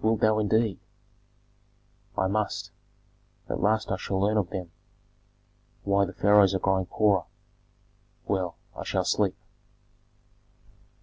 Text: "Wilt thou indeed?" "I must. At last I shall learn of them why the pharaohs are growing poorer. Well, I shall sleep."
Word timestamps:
"Wilt 0.00 0.20
thou 0.20 0.38
indeed?" 0.38 0.78
"I 2.16 2.26
must. 2.26 2.70
At 3.50 3.60
last 3.60 3.90
I 3.92 3.96
shall 3.98 4.18
learn 4.18 4.38
of 4.38 4.48
them 4.48 4.72
why 5.82 6.06
the 6.06 6.14
pharaohs 6.14 6.54
are 6.54 6.58
growing 6.58 6.86
poorer. 6.86 7.24
Well, 8.24 8.56
I 8.74 8.84
shall 8.84 9.04
sleep." 9.04 9.36